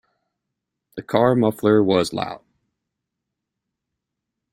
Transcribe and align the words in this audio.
The 0.95 1.03
car 1.03 1.35
muffler 1.35 1.83
was 1.83 2.11
loud. 2.11 2.41